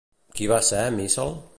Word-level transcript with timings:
Qui 0.39 0.47
va 0.53 0.59
ser 0.71 0.81
Míscel? 0.97 1.41